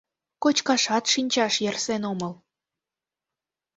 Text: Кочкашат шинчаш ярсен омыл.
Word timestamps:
Кочкашат 0.43 1.05
шинчаш 1.13 1.53
ярсен 1.69 2.03
омыл. 2.11 2.33